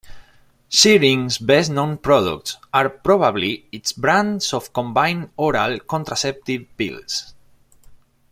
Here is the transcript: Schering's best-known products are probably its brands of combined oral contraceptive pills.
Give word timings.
Schering's 0.71 1.37
best-known 1.37 1.99
products 1.99 2.57
are 2.73 2.89
probably 2.89 3.67
its 3.71 3.93
brands 3.93 4.51
of 4.51 4.73
combined 4.73 5.29
oral 5.37 5.77
contraceptive 5.79 6.65
pills. 6.75 7.35